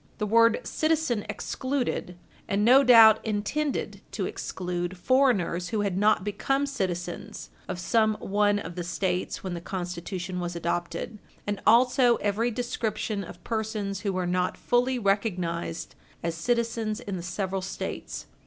[0.17, 2.17] The word citizen excluded,
[2.47, 8.57] and no doubt intended to exclude, foreigners who had not become citizens of some one
[8.57, 14.11] of the States when the Constitution was adopted, and also every description of persons who
[14.11, 15.93] were not fully recognised
[16.23, 18.25] as citizens in the several States.